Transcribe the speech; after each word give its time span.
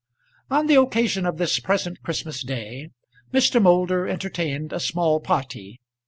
On 0.49 0.65
the 0.65 0.81
occasion 0.81 1.27
of 1.27 1.37
this 1.37 1.59
present 1.59 2.01
Christmas 2.01 2.41
day 2.41 2.89
Mr. 3.31 3.61
Moulder 3.61 4.07
entertained 4.07 4.73
a 4.73 4.79
small 4.79 5.19
party. 5.19 5.79